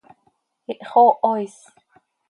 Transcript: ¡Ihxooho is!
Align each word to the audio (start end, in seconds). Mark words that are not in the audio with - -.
¡Ihxooho 0.71 1.31
is! 1.43 1.57